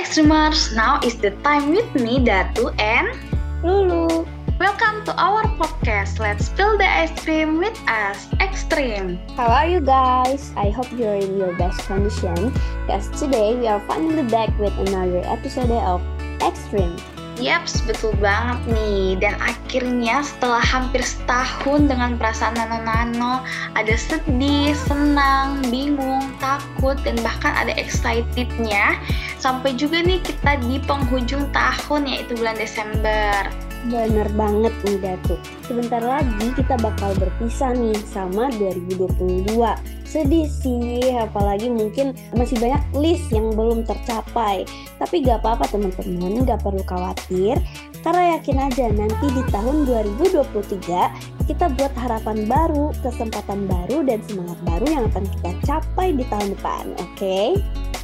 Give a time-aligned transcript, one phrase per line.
[0.00, 3.12] Extremers, now is the time with me, Datu and
[3.60, 4.24] Lulu.
[4.56, 6.16] Welcome to our podcast.
[6.18, 9.20] Let's spill the ice cream with us, Extreme.
[9.36, 10.56] How are you guys?
[10.56, 12.48] I hope you're in your best condition
[12.88, 16.00] because today we are finally back with another episode of
[16.40, 16.96] Extreme.
[17.40, 19.16] Yaps, betul banget nih.
[19.16, 23.40] Dan akhirnya setelah hampir setahun dengan perasaan nano-nano,
[23.72, 29.00] ada sedih, senang, bingung, takut, dan bahkan ada excitednya.
[29.40, 33.48] Sampai juga nih kita di penghujung tahun yaitu bulan Desember.
[33.88, 35.40] Bener banget nih Datu.
[35.64, 39.56] Sebentar lagi kita bakal berpisah nih sama 2022.
[40.04, 44.68] Sedih sih, apalagi mungkin masih banyak list yang belum tercapai.
[45.00, 47.56] Tapi gak apa-apa teman-teman, gak perlu khawatir.
[48.04, 54.60] Karena yakin aja nanti di tahun 2023 kita buat harapan baru, kesempatan baru, dan semangat
[54.68, 57.16] baru yang akan kita capai di tahun depan, oke?
[57.16, 57.56] Okay?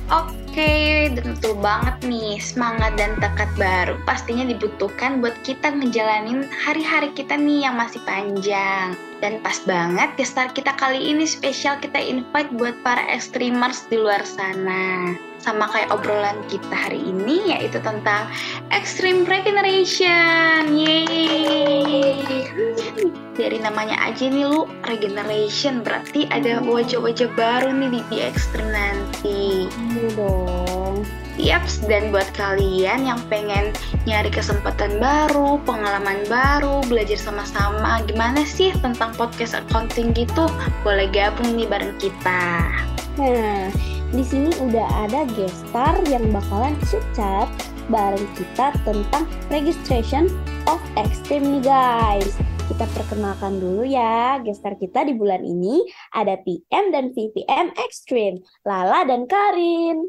[0.06, 7.35] Oke, betul banget nih, semangat dan tekad baru pastinya dibutuhkan buat kita ngejalanin hari-hari kita
[7.35, 8.95] nih yang masih panjang.
[9.18, 14.23] Dan pas banget gestar kita kali ini spesial kita invite buat para extremers di luar
[14.23, 15.18] sana.
[15.38, 18.26] Sama kayak obrolan kita hari ini yaitu tentang
[18.74, 20.74] extreme regeneration.
[20.74, 22.46] Yeay!
[23.37, 29.68] Dari namanya aja nih lu regeneration berarti ada wajah-wajah baru nih di, di extreme nanti.
[29.68, 31.04] Iya dong.
[31.37, 33.76] Yaps, dan buat kalian yang pengen
[34.09, 40.48] nyari kesempatan baru, pengalaman baru, belajar sama-sama gimana sih tentang podcast accounting gitu,
[40.80, 42.64] boleh gabung nih bareng kita.
[43.20, 43.68] Nah,
[44.16, 46.72] di sini udah ada gestar yang bakalan
[47.12, 47.45] chat
[47.92, 50.32] bareng kita tentang registration
[50.64, 52.32] of extreme nih guys.
[52.64, 55.84] Kita perkenalkan dulu ya gestar kita di bulan ini
[56.16, 60.08] ada PM dan VPM Extreme, Lala dan Karin.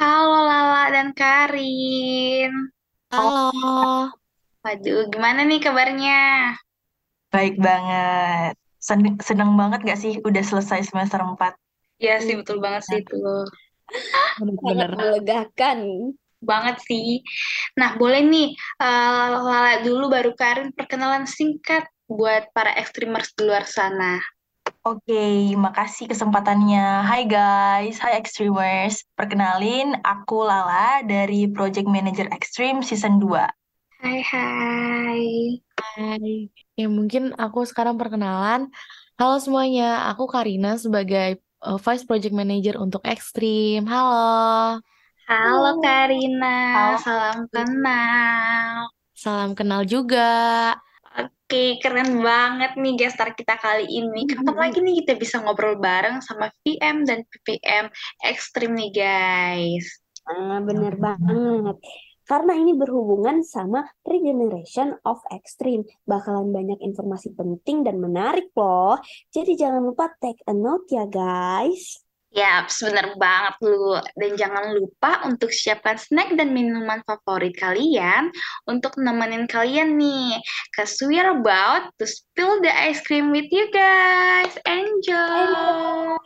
[0.00, 2.72] Halo Lala dan Karin.
[3.12, 3.52] Halo.
[4.64, 6.56] Waduh, gimana nih kabarnya?
[7.28, 8.56] Baik banget.
[8.80, 11.63] Sen seneng banget gak sih udah selesai semester 4?
[12.02, 13.22] Ya sih, betul banget sih itu.
[14.38, 15.78] Sangat melegakan.
[16.44, 17.24] Banget sih.
[17.80, 23.64] Nah, boleh nih uh, Lala dulu baru Karin perkenalan singkat buat para extremers di luar
[23.64, 24.20] sana.
[24.84, 27.08] Oke, makasih kesempatannya.
[27.08, 29.00] Hai guys, hai Extremers.
[29.16, 33.48] Perkenalin, aku Lala dari Project Manager Extreme Season 2.
[34.04, 35.24] Hai, hai.
[35.80, 38.68] Hai, ya mungkin aku sekarang perkenalan.
[39.16, 43.88] Halo semuanya, aku Karina sebagai uh, Vice Project Manager untuk Extreme.
[43.88, 44.78] Halo.
[45.24, 46.96] Halo Karina, Halo.
[47.00, 48.92] salam kenal.
[49.16, 50.76] Salam kenal juga.
[51.16, 54.28] Oke, keren banget nih gestar kita kali ini.
[54.28, 57.88] Kapan lagi nih kita bisa ngobrol bareng sama VM dan PPM
[58.20, 59.86] Extreme nih guys.
[60.28, 61.76] Ah, bener banget.
[62.24, 65.84] Karena ini berhubungan sama regeneration of extreme.
[66.08, 68.96] Bakalan banyak informasi penting dan menarik loh.
[69.28, 72.04] Jadi jangan lupa take a note ya guys.
[72.34, 73.94] Ya, bener banget lu.
[74.18, 78.34] Dan jangan lupa untuk siapkan snack dan minuman favorit kalian
[78.66, 80.42] untuk nemenin kalian nih.
[80.74, 84.50] Cause we are about to spill the ice cream with you guys.
[84.66, 86.18] Enjoy!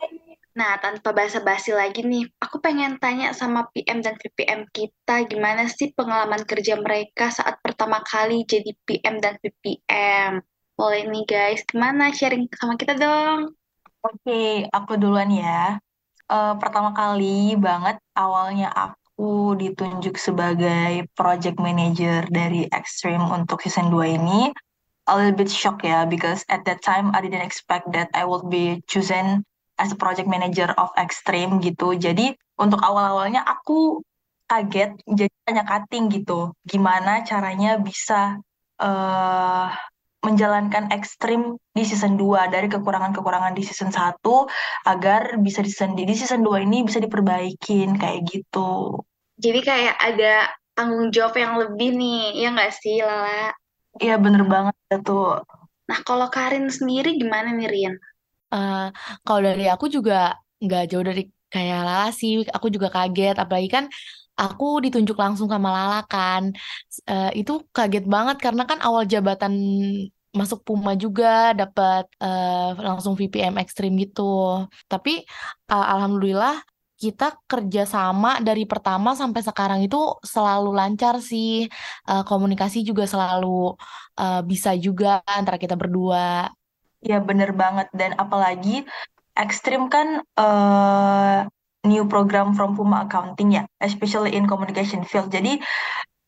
[0.57, 5.93] Nah, tanpa basa-basi lagi nih, aku pengen tanya sama PM dan VPM kita, gimana sih
[5.93, 10.41] pengalaman kerja mereka saat pertama kali jadi PM dan VPM?
[10.73, 13.53] Boleh nih guys, gimana sharing sama kita dong?
[13.99, 15.77] Oke, aku duluan ya
[16.29, 24.15] uh, pertama kali banget awalnya aku ditunjuk sebagai project manager dari Extreme untuk season 2
[24.21, 24.53] ini
[25.09, 28.47] a little bit shock ya because at that time I didn't expect that I would
[28.47, 29.43] be chosen
[29.79, 31.95] as a project manager of Extreme gitu.
[31.95, 34.03] Jadi untuk awal-awalnya aku
[34.49, 36.51] kaget jadi tanya cutting gitu.
[36.67, 38.37] Gimana caranya bisa
[38.83, 39.71] uh,
[40.19, 44.19] menjalankan ekstrim di season 2 dari kekurangan-kekurangan di season 1
[44.91, 48.99] agar bisa di season di season 2 ini bisa diperbaikin kayak gitu.
[49.39, 53.55] Jadi kayak ada tanggung jawab yang lebih nih, ya nggak sih Lala?
[53.99, 54.75] Iya bener banget
[55.07, 55.39] tuh.
[55.87, 57.95] Nah kalau Karin sendiri gimana nih Rian?
[58.53, 58.89] Uh,
[59.25, 61.21] kalau dari aku juga nggak jauh dari
[61.53, 63.85] kayak Lala sih, aku juga kaget, apalagi kan
[64.39, 66.43] aku ditunjuk langsung sama Lala kan.
[67.09, 69.53] Uh, itu kaget banget karena kan awal jabatan
[70.29, 74.21] masuk Puma juga dapat uh, langsung VPM ekstrim gitu.
[74.91, 75.25] Tapi
[75.73, 76.61] uh, alhamdulillah
[76.99, 81.63] kita kerja sama dari pertama sampai sekarang itu selalu lancar sih.
[82.03, 83.71] Komunikasi juga selalu
[84.43, 86.51] bisa juga antara kita berdua.
[86.99, 87.87] Ya bener banget.
[87.95, 88.83] Dan apalagi
[89.39, 91.47] ekstrim kan uh,
[91.87, 95.31] new program from Puma Accounting ya, especially in communication field.
[95.31, 95.63] Jadi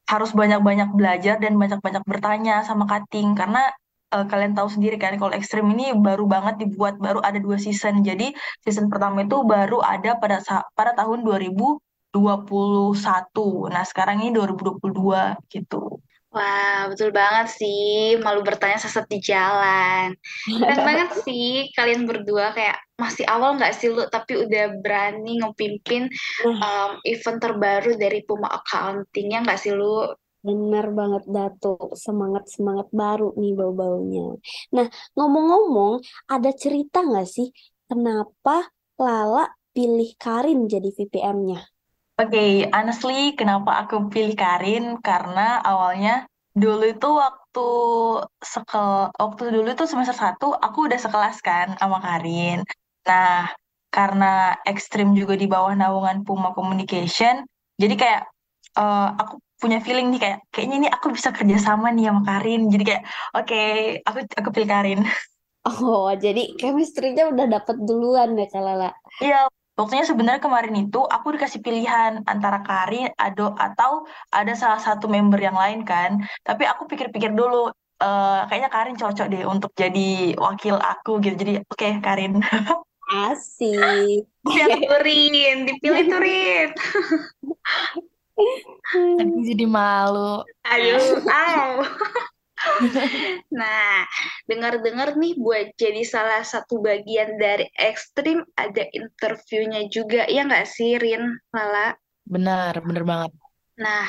[0.07, 3.35] harus banyak-banyak belajar dan banyak-banyak bertanya sama cutting.
[3.35, 3.67] Karena
[4.15, 8.03] uh, kalian tahu sendiri kan kalau ekstrim ini baru banget dibuat baru ada dua season.
[8.03, 8.31] Jadi
[8.63, 10.39] season pertama itu baru ada pada
[10.75, 11.79] pada tahun 2021
[13.71, 18.15] nah sekarang ini 2022 gitu Wah, betul banget sih.
[18.23, 20.15] Malu bertanya sesat di jalan.
[20.47, 26.07] Keren banget sih kalian berdua kayak masih awal nggak sih lu, tapi udah berani ngepimpin
[26.47, 30.07] um, event terbaru dari Puma Accounting ya nggak sih lu?
[30.41, 34.39] Benar banget Dato, semangat-semangat baru nih bau-baunya.
[34.73, 36.01] Nah, ngomong-ngomong,
[36.31, 37.51] ada cerita nggak sih
[37.91, 41.70] kenapa Lala pilih Karin jadi VPM-nya?
[42.21, 45.01] Oke, okay, honestly, kenapa aku pilih Karin?
[45.01, 47.67] Karena awalnya dulu itu waktu
[48.45, 52.61] sekel waktu dulu itu semester satu aku udah sekelas kan sama Karin.
[53.09, 53.49] Nah,
[53.89, 57.41] karena ekstrim juga di bawah naungan Puma Communication,
[57.81, 58.21] jadi kayak
[58.77, 62.69] uh, aku punya feeling nih kayak kayaknya ini aku bisa kerja sama nih sama Karin.
[62.69, 63.03] Jadi kayak
[63.33, 65.01] oke, okay, aku aku pilih Karin.
[65.61, 68.93] Oh, jadi chemistry-nya udah dapet duluan ya Kalala?
[69.21, 69.45] Iya,
[69.79, 75.39] Waktunya sebenarnya kemarin itu aku dikasih pilihan antara Karin Ado atau ada salah satu member
[75.39, 76.21] yang lain kan.
[76.43, 77.71] Tapi aku pikir-pikir dulu
[78.03, 81.35] uh, kayaknya Karin cocok deh untuk jadi wakil aku gitu.
[81.39, 82.43] Jadi oke okay, Karin.
[83.11, 84.23] Asik.
[84.51, 86.69] Siap Turin, dipilih Turin.
[89.45, 90.41] Jadi malu.
[90.65, 91.85] Aduh, aw.
[93.61, 94.07] Nah,
[94.49, 100.97] dengar-dengar nih buat jadi salah satu bagian dari ekstrim ada interviewnya juga, ya nggak sih
[100.97, 101.93] Rin, Lala?
[102.25, 103.31] Benar, benar banget.
[103.81, 104.05] Nah,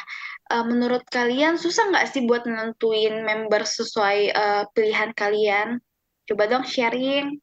[0.53, 5.81] uh, menurut kalian susah nggak sih buat nentuin member sesuai uh, pilihan kalian?
[6.29, 7.41] Coba dong sharing.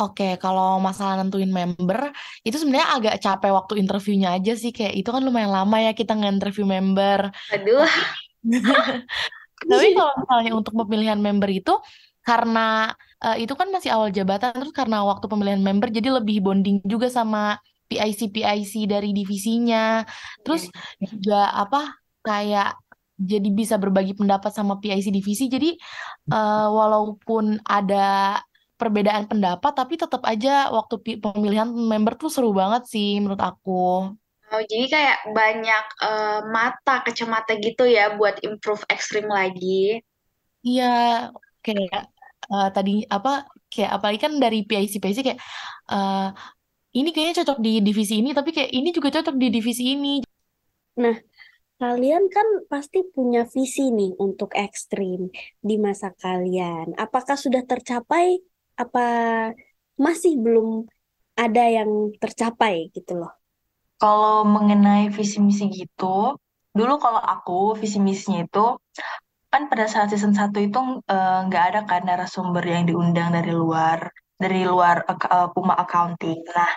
[0.00, 2.10] Oke, kalau masalah nentuin member,
[2.42, 4.72] itu sebenarnya agak capek waktu interviewnya aja sih.
[4.72, 7.28] Kayak itu kan lumayan lama ya kita nge-interview member.
[7.52, 7.86] Aduh.
[9.66, 11.74] Tapi kalau misalnya untuk pemilihan member itu
[12.22, 16.78] karena uh, itu kan masih awal jabatan terus karena waktu pemilihan member jadi lebih bonding
[16.86, 17.58] juga sama
[17.90, 20.06] PIC PIC dari divisinya.
[20.40, 20.70] Terus
[21.02, 21.92] juga apa
[22.24, 22.78] kayak
[23.18, 25.46] jadi bisa berbagi pendapat sama PIC divisi.
[25.50, 25.76] Jadi
[26.32, 28.40] uh, walaupun ada
[28.80, 34.10] perbedaan pendapat tapi tetap aja waktu pemilihan member tuh seru banget sih menurut aku.
[34.52, 40.04] Oh, jadi kayak banyak uh, mata kacamata gitu ya buat improve ekstrim lagi.
[40.60, 41.32] Iya,
[41.64, 42.12] kayak
[42.52, 45.40] uh, tadi apa kayak apalagi kan dari PIC PIC kayak
[45.88, 46.36] uh,
[46.92, 50.20] ini kayaknya cocok di divisi ini tapi kayak ini juga cocok di divisi ini.
[51.00, 51.16] Nah,
[51.80, 55.32] kalian kan pasti punya visi nih untuk ekstrim
[55.64, 56.92] di masa kalian.
[57.00, 58.36] Apakah sudah tercapai
[58.76, 59.06] apa
[59.96, 60.84] masih belum
[61.40, 63.41] ada yang tercapai gitu loh?
[64.02, 66.34] Kalau mengenai visi misi gitu,
[66.74, 68.66] dulu kalau aku visi misinya itu
[69.52, 74.10] kan pada saat season 1 itu eh, nggak ada kan narasumber yang diundang dari luar
[74.42, 76.42] dari luar uh, Puma Accounting.
[76.50, 76.72] Nah,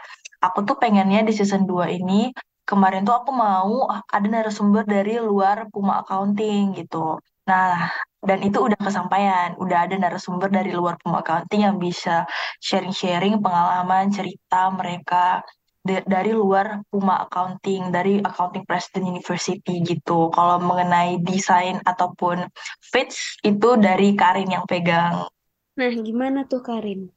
[0.46, 2.30] aku tuh pengennya di season 2 ini
[2.70, 7.18] kemarin tuh aku mau ada narasumber dari luar Puma Accounting gitu.
[7.50, 7.90] Nah,
[8.26, 12.26] dan itu udah kesampaian, udah ada narasumber dari luar Puma Accounting yang bisa
[12.62, 15.42] sharing-sharing pengalaman, cerita mereka
[15.86, 20.34] dari luar Puma Accounting, dari Accounting President University gitu.
[20.34, 22.50] Kalau mengenai desain ataupun
[22.82, 25.30] fits itu dari Karin yang pegang.
[25.78, 27.14] Nah, gimana tuh Karin?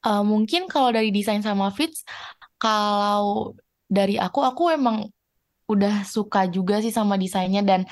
[0.00, 2.08] Uh, mungkin kalau dari desain sama fits,
[2.56, 3.52] kalau
[3.84, 5.12] dari aku, aku emang
[5.66, 7.82] udah suka juga sih sama desainnya dan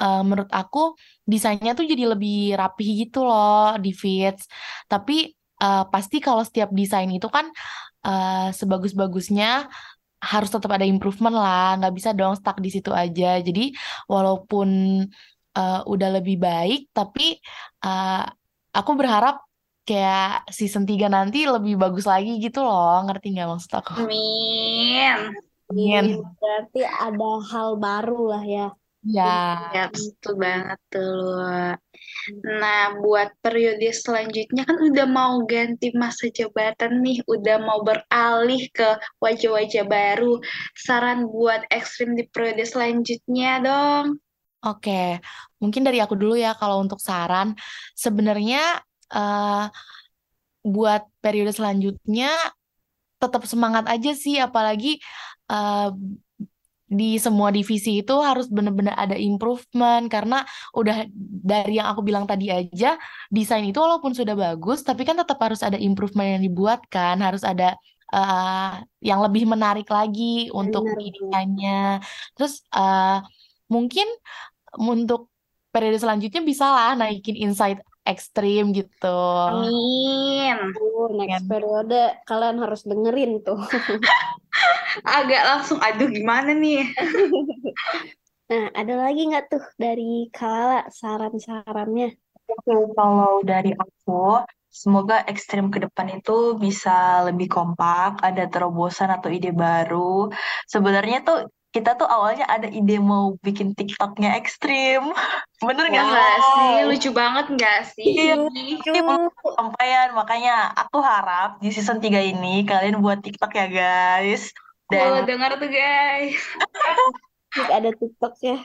[0.00, 0.96] uh, menurut aku
[1.28, 4.48] desainnya tuh jadi lebih rapi gitu loh di fits.
[4.88, 7.52] Tapi uh, pasti kalau setiap desain itu kan
[8.08, 9.68] uh, sebagus-bagusnya
[10.18, 13.38] harus tetap ada improvement lah, nggak bisa dong stuck di situ aja.
[13.38, 13.70] Jadi
[14.08, 14.68] walaupun
[15.54, 17.38] uh, udah lebih baik, tapi
[17.84, 18.26] uh,
[18.72, 19.44] aku berharap
[19.86, 23.92] kayak season 3 nanti lebih bagus lagi gitu loh, ngerti nggak maksud aku?
[24.04, 25.32] Amin.
[25.68, 26.24] Amin.
[26.40, 28.68] Berarti ada hal baru lah ya.
[29.06, 29.70] Ya.
[29.70, 31.78] Ya, betul banget tuh.
[32.44, 38.98] Nah, buat periode selanjutnya kan udah mau ganti masa jabatan nih, udah mau beralih ke
[39.22, 40.42] wajah-wajah baru.
[40.74, 44.06] Saran buat ekstrim di periode selanjutnya dong.
[44.66, 45.22] Oke,
[45.62, 47.54] mungkin dari aku dulu ya kalau untuk saran.
[47.94, 48.82] Sebenarnya
[49.14, 49.70] uh,
[50.66, 52.34] buat periode selanjutnya
[53.22, 54.98] tetap semangat aja sih, apalagi
[55.50, 55.94] uh,
[56.88, 60.40] di semua divisi itu harus benar-benar ada improvement karena
[60.72, 61.04] udah
[61.44, 62.96] dari yang aku bilang tadi aja
[63.28, 67.44] desain itu walaupun sudah bagus tapi kan tetap harus ada improvement yang dibuat kan harus
[67.44, 67.76] ada
[68.12, 71.82] uh, yang lebih menarik lagi untuk Benar, pendidikannya.
[72.36, 73.20] Terus uh,
[73.68, 74.08] mungkin
[74.76, 75.28] untuk
[75.68, 79.20] periode selanjutnya bisa lah naikin insight ekstrim gitu.
[79.52, 80.56] Amin.
[80.80, 83.60] Oh, next periode kalian harus dengerin tuh.
[85.04, 86.84] Agak langsung, aduh gimana nih?
[88.48, 92.16] Nah, ada lagi nggak tuh dari Kalala saran-sarannya?
[92.48, 94.40] Oke, kalau dari aku,
[94.72, 100.32] semoga ekstrim ke depan itu bisa lebih kompak, ada terobosan atau ide baru.
[100.64, 105.12] Sebenarnya tuh kita tuh awalnya ada ide mau bikin TikToknya ekstrim.
[105.68, 106.12] Bener Ya nggak sih?
[106.14, 106.68] nggak sih?
[106.72, 106.88] Wow.
[106.88, 108.06] Lucu banget nggak sih?
[108.08, 108.92] Iya, Lucu.
[109.44, 110.08] kesampaian.
[110.16, 114.50] Makanya aku harap di season 3 ini kalian buat TikTok ya guys.
[114.88, 116.40] Kalau Dan dengar tuh guys.
[117.76, 118.58] Ada TikTok ya.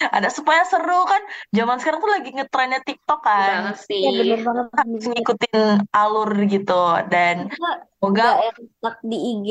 [0.00, 1.20] ada supaya seru kan.
[1.52, 3.68] Zaman sekarang tuh lagi ngetrennya TikTok kan.
[3.68, 4.00] Banget sih.
[4.00, 4.66] Ya bener banget.
[4.72, 5.56] Harus ngikutin
[5.92, 6.84] alur gitu.
[7.12, 7.52] Dan
[8.00, 9.48] semoga yang stuck di IG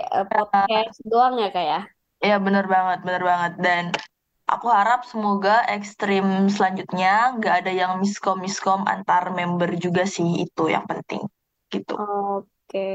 [0.00, 1.84] eh, podcast doang ya kayak.
[2.20, 3.52] Ya bener banget, bener banget.
[3.64, 3.84] Dan
[4.44, 10.84] aku harap semoga ekstrim selanjutnya nggak ada yang miskom-miskom antar member juga sih itu yang
[10.84, 11.24] penting
[11.72, 11.96] gitu.
[11.96, 12.90] Oke.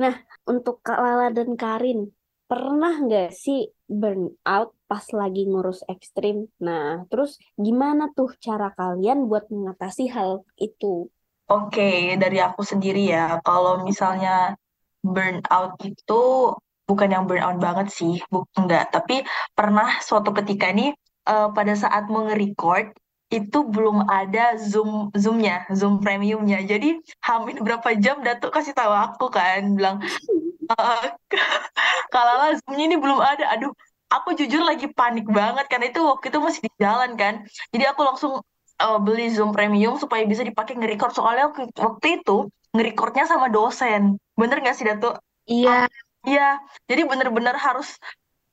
[0.00, 0.14] Nah,
[0.48, 2.08] untuk Kak Lala dan Karin,
[2.48, 6.48] pernah nggak sih burnout pas lagi ngurus ekstrim?
[6.62, 11.10] Nah, terus gimana tuh cara kalian buat mengatasi hal itu?
[11.50, 14.54] Oke, dari aku sendiri ya, kalau misalnya
[15.02, 16.54] burnout itu
[16.90, 18.90] bukan yang burnout banget sih, bu enggak.
[18.90, 19.22] Tapi
[19.54, 20.90] pernah suatu ketika nih
[21.30, 22.90] eh, pada saat mau nge-record
[23.30, 26.58] itu belum ada Zoom Zoom-nya, Zoom premiumnya.
[26.66, 30.02] Jadi hamin berapa jam Datuk kasih tahu aku kan, bilang
[30.70, 31.06] eh
[32.12, 33.54] Kalala Zoom-nya ini belum ada.
[33.54, 33.70] Aduh,
[34.10, 37.46] aku jujur lagi panik banget karena itu waktu itu masih di jalan kan.
[37.70, 38.32] Jadi aku langsung
[38.82, 41.14] eh, beli Zoom Premium supaya bisa dipakai nge-record.
[41.14, 44.18] Soalnya waktu, itu nge-recordnya sama dosen.
[44.34, 45.22] Bener nggak sih, Datuk?
[45.46, 45.86] Iya,
[46.26, 47.96] Iya, jadi bener-bener harus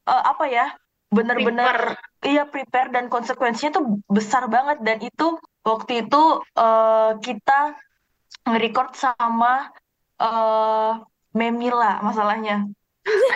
[0.08, 0.66] eh, apa ya?
[1.08, 1.96] Bener-bener
[2.28, 6.22] iya prepare dan konsekuensinya tuh besar banget dan itu waktu itu
[6.60, 7.76] eh, kita
[8.48, 9.72] nge-record sama
[10.18, 10.92] eh
[11.38, 12.66] Memila masalahnya.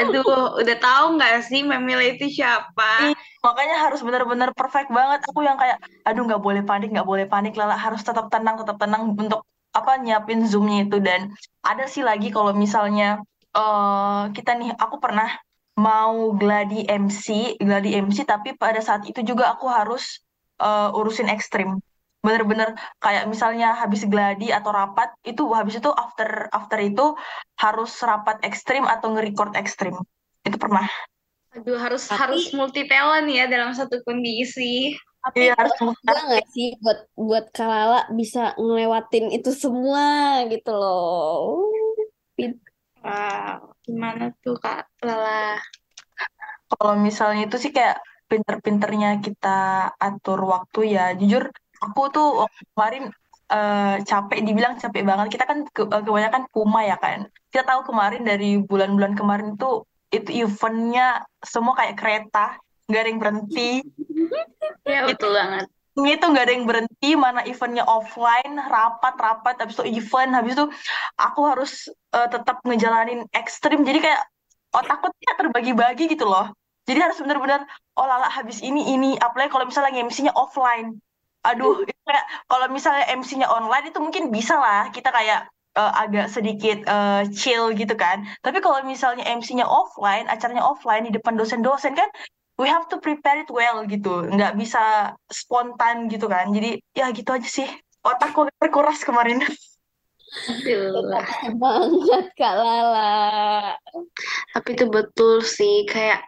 [0.01, 3.07] aduh, udah tahu nggak sih Memila itu siapa?
[3.07, 5.19] Iya, makanya harus benar-benar perfect banget.
[5.29, 8.75] Aku yang kayak, aduh nggak boleh panik, nggak boleh panik, Lala harus tetap tenang, tetap
[8.81, 10.97] tenang untuk apa nyiapin zoomnya itu.
[10.99, 11.31] Dan
[11.63, 13.21] ada sih lagi kalau misalnya
[13.51, 15.27] eh kita nih, aku pernah
[15.79, 20.19] mau gladi MC, gladi MC, tapi pada saat itu juga aku harus
[20.61, 21.79] eh, urusin ekstrim.
[22.21, 27.17] Bener-bener kayak misalnya habis gladi atau rapat, itu habis itu after after itu
[27.57, 29.97] harus rapat ekstrim atau nge-record ekstrim.
[30.45, 30.85] Itu pernah.
[31.57, 34.95] Aduh, harus Tapi- harus multi talent ya dalam satu kondisi.
[35.21, 41.69] Tapi Iya, harus juga nggak sih buat buat Kalala bisa ngelewatin itu semua gitu loh.
[43.01, 45.57] Wow, gimana tuh Kak Lala?
[46.69, 51.11] Kalau misalnya itu sih kayak pinter-pinternya kita atur waktu ya.
[51.17, 51.49] Jujur,
[51.81, 52.27] aku tuh
[52.71, 53.11] kemarin
[53.51, 55.27] eh, capek, dibilang capek banget.
[55.35, 57.27] Kita kan ke- eh, kebanyakan Puma ya kan.
[57.51, 62.55] Kita tahu kemarin dari bulan-bulan kemarin tuh itu eventnya semua kayak kereta,
[62.87, 63.81] yang berhenti.
[64.81, 65.67] Ya, betul banget.
[65.91, 70.65] Ini tuh nggak ada yang berhenti, mana eventnya offline, rapat-rapat, habis itu event, habis itu
[71.19, 71.71] aku harus
[72.15, 73.83] eh, tetap ngejalanin ekstrim.
[73.83, 74.21] Jadi kayak
[74.71, 76.47] otakku kayak terbagi-bagi gitu loh.
[76.87, 77.61] Jadi harus bener-bener,
[77.99, 79.19] oh lala habis ini, ini.
[79.19, 80.95] Apalagi kalau misalnya MC-nya offline.
[81.43, 86.31] Aduh, itu kayak kalau misalnya MC-nya online itu mungkin bisa lah kita kayak eh, agak
[86.31, 88.23] sedikit eh, chill gitu kan.
[88.39, 92.07] Tapi kalau misalnya MC-nya offline, acaranya offline di depan dosen-dosen kan,
[92.61, 94.29] we have to prepare it well gitu.
[94.29, 96.53] Nggak bisa spontan gitu kan.
[96.53, 97.65] Jadi ya gitu aja sih.
[98.05, 99.41] Otakku agak terkuras kemarin.
[100.31, 101.11] Aduh.
[101.59, 103.75] banget Kak Lala.
[104.55, 106.23] Tapi itu betul sih, kayak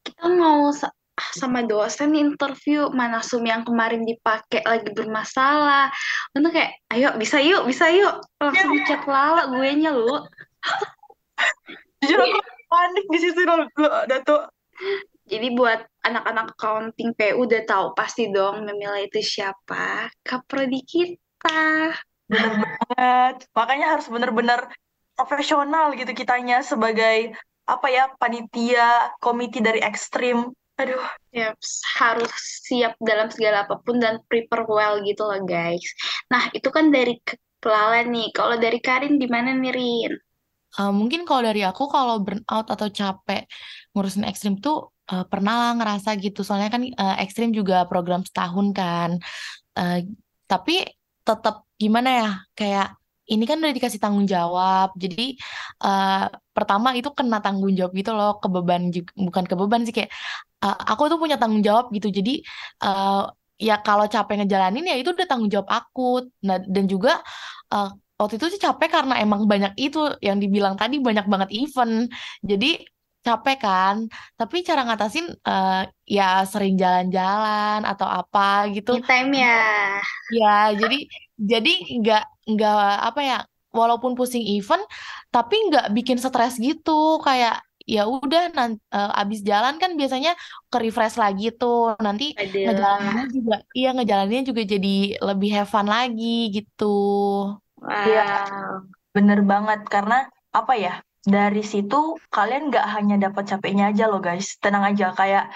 [0.00, 5.92] kita mau sa- sama dosen interview mana Zoom yang kemarin dipakai lagi bermasalah.
[6.34, 8.18] Untuk kayak, ayo bisa yuk, bisa yuk.
[8.40, 10.24] Langsung chat Lala gue nya lu.
[12.02, 12.38] Jujur aku
[12.68, 13.62] panik di situ dulu,
[14.10, 14.50] Dato.
[15.24, 20.12] Jadi buat anak-anak accounting PU udah tahu pasti dong Memila itu siapa.
[20.20, 21.92] Kaprodi kita.
[22.28, 23.34] Bener banget.
[23.56, 24.68] Makanya harus bener-bener
[25.16, 27.32] profesional gitu kitanya sebagai
[27.64, 30.52] apa ya panitia komite dari ekstrim.
[30.74, 31.00] Aduh,
[31.30, 31.54] Ya,
[31.98, 32.34] harus
[32.66, 35.82] siap dalam segala apa pun dan prepare well gitu loh guys.
[36.30, 37.18] Nah, itu kan dari
[37.64, 38.28] Lala nih.
[38.30, 40.12] Kalau dari Karin gimana nih Rin?
[40.74, 43.46] Uh, mungkin kalau dari aku kalau burnout atau capek
[43.94, 48.72] ngurusin ekstrim tuh uh, pernah lah ngerasa gitu soalnya kan uh, ekstrim juga program setahun
[48.72, 49.10] kan
[49.74, 50.06] Uh,
[50.46, 50.86] tapi
[51.26, 52.88] tetap gimana ya kayak
[53.24, 54.94] ini kan udah dikasih tanggung jawab.
[54.94, 55.34] Jadi
[55.82, 59.94] uh, pertama itu kena tanggung jawab gitu loh, ke beban juga, bukan ke beban sih
[59.96, 60.10] kayak
[60.62, 62.12] uh, aku tuh punya tanggung jawab gitu.
[62.12, 62.44] Jadi
[62.84, 66.28] uh, ya kalau capek ngejalanin ya itu udah tanggung jawab aku.
[66.44, 67.24] Nah, dan juga
[67.72, 72.12] uh, waktu itu sih capek karena emang banyak itu yang dibilang tadi banyak banget event.
[72.44, 72.84] Jadi
[73.24, 73.96] capek kan,
[74.36, 79.00] tapi cara ngatasin uh, ya sering jalan-jalan atau apa gitu.
[79.00, 79.60] Me time ya.
[80.28, 80.98] Ya, jadi
[81.40, 81.72] jadi
[82.04, 83.38] nggak nggak apa ya,
[83.72, 84.84] walaupun pusing event,
[85.32, 87.18] tapi nggak bikin stres gitu.
[87.24, 90.32] Kayak ya udah nanti uh, abis jalan kan biasanya
[90.72, 96.48] ke refresh lagi tuh nanti ngejalaninnya juga iya ngejalaninnya juga jadi lebih have fun lagi
[96.52, 96.96] gitu.
[97.84, 98.88] Iya, wow.
[99.12, 104.60] bener banget karena apa ya dari situ kalian nggak hanya dapat capeknya aja loh guys.
[104.60, 105.48] Tenang aja kayak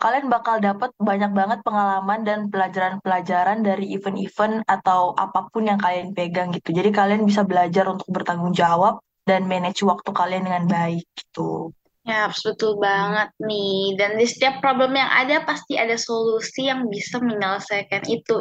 [0.00, 6.16] kalian bakal dapat banyak banget pengalaman dan pelajaran-pelajaran dari event-event atau apa pun yang kalian
[6.16, 6.72] pegang gitu.
[6.72, 11.70] Jadi kalian bisa belajar untuk bertanggung jawab dan manage waktu kalian dengan baik gitu.
[12.08, 14.00] Ya, betul banget nih.
[14.00, 18.40] Dan di setiap problem yang ada pasti ada solusi yang bisa menyelesaikan itu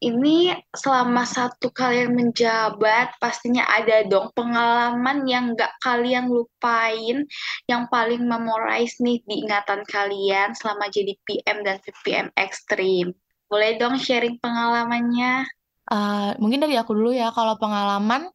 [0.00, 7.28] ini selama satu kalian menjabat pastinya ada dong pengalaman yang gak kalian lupain
[7.68, 13.12] yang paling memorize nih di ingatan kalian selama jadi PM dan VPM ekstrim.
[13.52, 15.44] Boleh dong sharing pengalamannya?
[15.90, 18.30] Uh, mungkin dari aku dulu ya, kalau pengalaman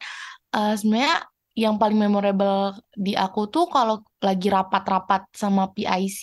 [0.54, 1.24] uh, sebenarnya
[1.56, 6.22] yang paling memorable di aku tuh kalau lagi rapat-rapat sama PIC.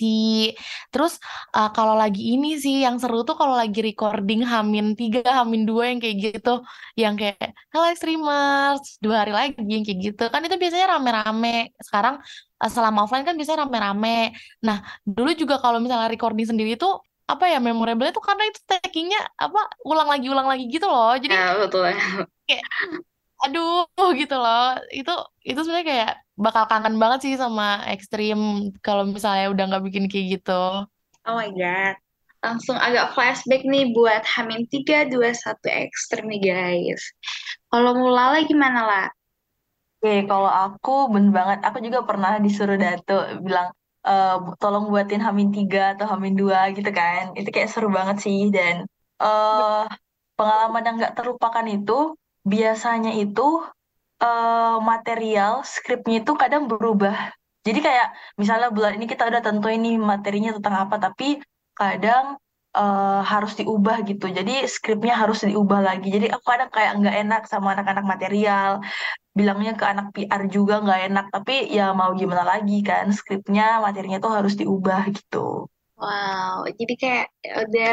[0.93, 1.17] Terus
[1.57, 5.91] uh, kalau lagi ini sih yang seru tuh kalau lagi recording Hamin 3, Hamin 2
[5.97, 6.61] yang kayak gitu.
[7.01, 10.25] Yang kayak hello streamers, dua hari lagi yang kayak gitu.
[10.29, 11.73] Kan itu biasanya rame-rame.
[11.81, 12.21] Sekarang
[12.61, 14.37] uh, selama offline kan biasanya rame-rame.
[14.61, 19.17] Nah, dulu juga kalau misalnya recording sendiri tuh apa ya memorable itu karena itu takingnya
[19.41, 21.87] apa ulang lagi ulang lagi gitu loh jadi ya, betul
[22.45, 22.67] kayak
[23.45, 24.79] aduh gitu loh.
[24.91, 30.05] Itu itu sebenarnya kayak bakal kangen banget sih sama ekstrim kalau misalnya udah nggak bikin
[30.11, 30.87] kayak gitu.
[31.29, 31.97] Oh my god.
[32.43, 37.03] Langsung agak flashback nih buat Hamin 3, 2, 1 ekstrim nih guys.
[37.71, 39.07] Kalau mulai gimana lah
[40.03, 43.71] Oke, kalau aku bener banget, aku juga pernah disuruh Dato bilang,
[44.03, 44.15] e,
[44.59, 47.31] tolong buatin Hamin 3 atau Hamin 2 gitu kan.
[47.39, 48.83] Itu kayak seru banget sih, dan
[49.23, 49.87] uh,
[50.35, 53.63] pengalaman yang gak terlupakan itu, biasanya itu
[54.23, 57.35] uh, material skripnya itu kadang berubah.
[57.63, 61.39] Jadi kayak misalnya bulan ini kita udah tentu ini materinya tentang apa, tapi
[61.79, 62.35] kadang
[62.75, 64.27] uh, harus diubah gitu.
[64.27, 66.11] Jadi skripnya harus diubah lagi.
[66.11, 68.83] Jadi aku kadang kayak nggak enak sama anak-anak material.
[69.33, 71.27] Bilangnya ke anak PR juga nggak enak.
[71.31, 75.71] Tapi ya mau gimana lagi kan, skripnya materinya tuh harus diubah gitu.
[76.03, 77.27] Wow, jadi kayak
[77.71, 77.93] udah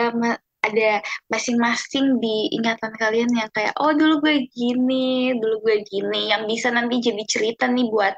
[0.59, 0.99] ada
[1.31, 6.67] masing-masing di ingatan kalian yang kayak oh dulu gue gini, dulu gue gini yang bisa
[6.69, 8.15] nanti jadi cerita nih buat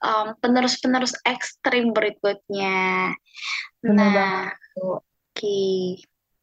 [0.00, 3.12] um, penerus-penerus ekstrim berikutnya.
[3.84, 4.42] Benar nah,
[4.80, 5.04] oke.
[5.36, 6.00] Okay.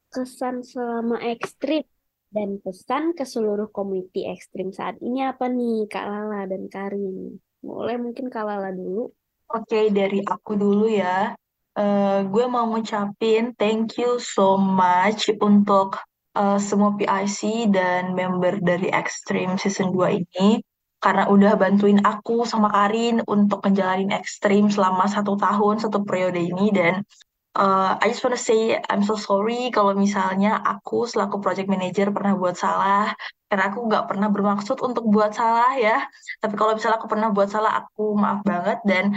[0.10, 1.86] Kesan selama ekstrim
[2.30, 7.38] dan pesan ke seluruh komite ekstrim saat ini apa nih Kak Lala dan Karin?
[7.62, 9.10] Boleh mungkin Kak Lala dulu.
[9.50, 11.34] Oke, okay, dari aku dulu ya.
[11.80, 15.96] Uh, gue mau ngucapin thank you so much untuk
[16.36, 20.60] uh, semua PIC dan member dari Extreme Season 2 ini
[21.00, 26.68] karena udah bantuin aku sama Karin untuk ngejalanin Extreme selama satu tahun, satu periode ini.
[26.76, 27.00] Dan
[27.56, 32.36] uh, I just wanna say I'm so sorry kalau misalnya aku selaku project manager pernah
[32.36, 33.15] buat salah
[33.48, 36.04] karena aku nggak pernah bermaksud untuk buat salah ya.
[36.44, 38.84] Tapi kalau misalnya aku pernah buat salah aku maaf banget.
[38.84, 39.15] Dan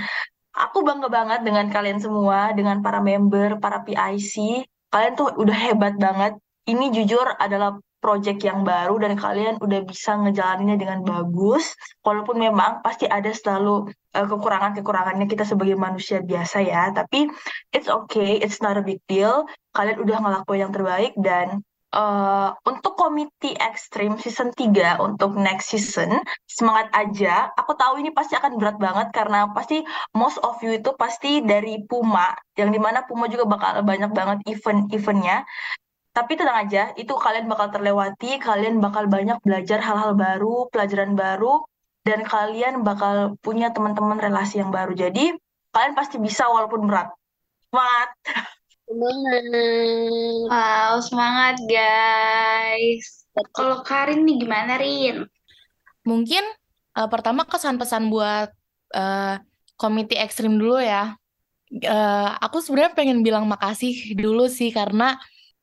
[0.53, 4.65] aku bangga banget dengan kalian semua, dengan para member, para PIC.
[4.93, 6.37] Kalian tuh udah hebat banget.
[6.69, 11.79] Ini jujur adalah project yang baru dan kalian udah bisa ngejalaninnya dengan bagus.
[12.03, 17.31] Walaupun memang pasti ada selalu uh, kekurangan-kekurangannya kita sebagai manusia biasa ya, tapi
[17.71, 19.47] it's okay, it's not a big deal.
[19.71, 21.63] Kalian udah ngelakuin yang terbaik dan
[21.93, 27.53] Uh, untuk komite ekstrim season 3 untuk next season semangat aja.
[27.61, 29.85] Aku tahu ini pasti akan berat banget karena pasti
[30.17, 34.39] most of you itu pasti dari Puma yang di mana Puma juga bakal banyak banget
[34.49, 35.45] event-eventnya
[36.13, 41.65] tapi tenang aja itu kalian bakal terlewati kalian bakal banyak belajar hal-hal baru pelajaran baru
[42.05, 44.93] dan kalian bakal punya teman-teman relasi yang baru.
[44.93, 45.33] Jadi
[45.73, 47.09] kalian pasti bisa walaupun berat.
[47.71, 48.11] Semangat
[48.87, 49.43] Semangat.
[50.51, 53.25] Wow, semangat guys.
[53.55, 55.25] Kalau Karin nih gimana Rin?
[56.05, 56.45] Mungkin
[56.99, 58.51] uh, pertama kesan pesan buat
[58.93, 59.41] uh,
[59.79, 61.17] komite ekstrim dulu ya.
[61.73, 65.17] Uh, aku sebenarnya pengen bilang makasih dulu sih karena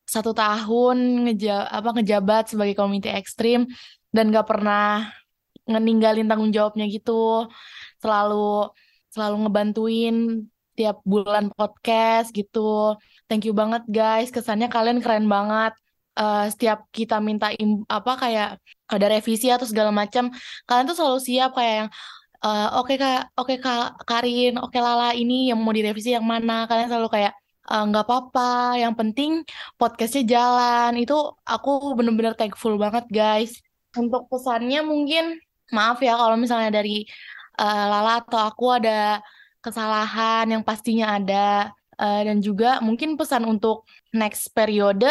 [0.10, 3.70] satu tahun ngeja apa ngejabat sebagai komite ekstrim
[4.10, 5.06] dan gak pernah
[5.70, 7.46] ngeninggalin tanggung jawabnya gitu
[8.02, 8.74] selalu
[9.14, 10.16] selalu ngebantuin
[10.80, 12.96] tiap bulan podcast gitu.
[13.28, 14.32] Thank you banget guys.
[14.32, 15.76] Kesannya kalian keren banget.
[16.20, 17.52] Uh, setiap kita minta
[17.88, 18.50] apa kayak
[18.92, 20.28] ada revisi atau segala macam
[20.68, 21.90] kalian tuh selalu siap kayak yang
[22.44, 26.12] uh, oke okay, kak oke okay, kak Karin oke okay, Lala ini yang mau direvisi
[26.16, 26.68] yang mana?
[26.68, 27.34] Kalian selalu kayak
[27.72, 28.52] eh, nggak uh, apa-apa.
[28.84, 29.32] Yang penting
[29.80, 30.92] podcastnya jalan.
[31.00, 31.16] Itu
[31.48, 33.60] aku bener-bener thankful banget guys.
[33.96, 35.40] Untuk pesannya mungkin
[35.76, 37.06] maaf ya kalau misalnya dari
[37.62, 39.22] uh, Lala atau aku ada
[39.60, 43.84] kesalahan yang pastinya ada uh, dan juga mungkin pesan untuk
[44.16, 45.08] next periode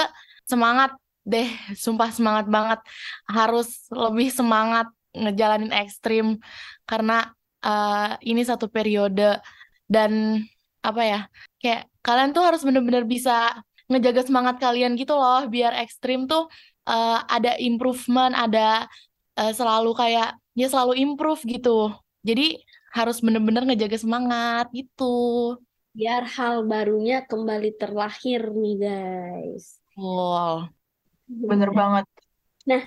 [0.49, 0.97] semangat
[1.29, 2.81] deh sumpah semangat banget.
[3.29, 6.41] Harus lebih semangat ngejalanin ekstrim
[6.89, 9.41] karena uh, ini satu periode.
[9.89, 10.45] Dan
[10.85, 11.21] apa ya
[11.65, 13.57] kayak kalian tuh harus bener-bener bisa
[13.89, 16.45] ngejaga semangat kalian gitu loh biar ekstrim tuh
[16.85, 18.85] uh, ada improvement ada
[19.41, 21.93] uh, selalu kayak ya selalu improve gitu.
[22.21, 22.61] Jadi
[22.93, 25.57] harus bener-bener ngejaga semangat gitu.
[25.93, 29.83] Biar hal barunya kembali terlahir nih guys.
[29.99, 30.71] Wow.
[31.29, 32.07] Bener banget.
[32.69, 32.85] Nah,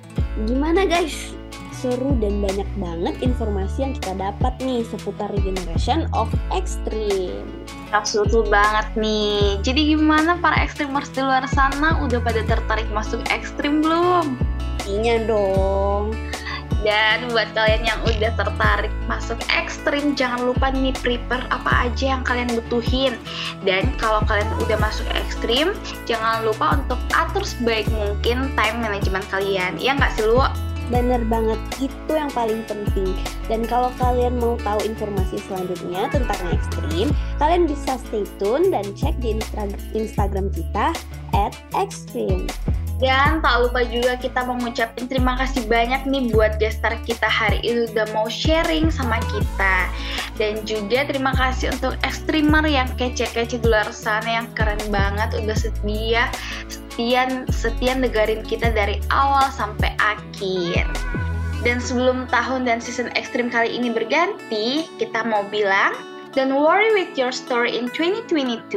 [0.48, 1.34] gimana guys?
[1.82, 7.50] Seru dan banyak banget informasi yang kita dapat nih seputar Regeneration of Extreme.
[8.06, 9.58] Seru banget nih.
[9.66, 14.38] Jadi gimana para ekstrimers di luar sana udah pada tertarik masuk ekstrim belum?
[14.86, 16.14] Iya dong.
[16.82, 22.24] Dan buat kalian yang udah tertarik masuk ekstrim, jangan lupa nih prepare apa aja yang
[22.26, 23.20] kalian butuhin.
[23.62, 25.78] Dan kalau kalian udah masuk ekstrim,
[26.10, 29.78] jangan lupa untuk atur sebaik mungkin time management kalian.
[29.78, 30.42] Ya nggak sih lu?
[30.92, 33.16] Bener banget, itu yang paling penting.
[33.48, 39.16] Dan kalau kalian mau tahu informasi selanjutnya tentang ekstrim, kalian bisa stay tune dan cek
[39.24, 39.40] di
[39.96, 40.92] Instagram kita
[41.32, 42.44] at extreme.
[43.02, 47.90] Dan tak lupa juga kita mengucapkan terima kasih banyak nih buat gestar kita hari ini
[47.90, 49.90] udah mau sharing sama kita.
[50.38, 55.58] Dan juga terima kasih untuk ekstremer yang kece-kece di luar sana yang keren banget udah
[55.58, 56.30] setia
[56.70, 60.86] setia setia negarin kita dari awal sampai akhir.
[61.66, 65.98] Dan sebelum tahun dan season ekstrim kali ini berganti, kita mau bilang
[66.32, 68.72] Don't worry with your story in 2022.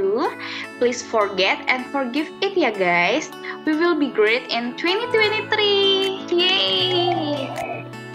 [0.82, 3.30] Please forget and forgive it ya guys.
[3.64, 6.28] We will be great in 2023.
[6.28, 7.48] Yay!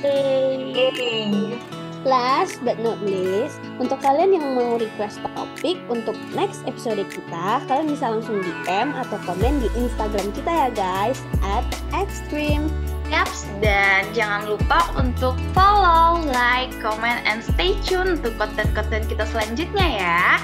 [0.06, 1.58] Yay!
[2.06, 7.90] Last but not least, untuk kalian yang mau request topik untuk next episode kita, kalian
[7.90, 11.66] bisa langsung DM atau komen di Instagram kita ya guys, at
[11.98, 12.70] extreme
[13.10, 19.88] Yaps, dan jangan lupa untuk follow, like, comment, and stay tune untuk konten-konten kita selanjutnya
[19.98, 20.38] ya.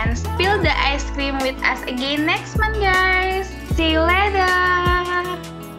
[0.00, 3.59] And spill the ice cream with us again next month guys.
[3.80, 4.44] See you later.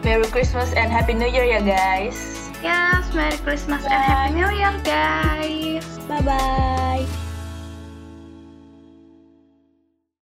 [0.02, 2.50] Merry Christmas and Happy New Year ya guys.
[2.58, 3.94] Yes, Merry Christmas Bye.
[3.94, 5.86] and Happy New Year guys.
[6.10, 7.21] Bye-bye.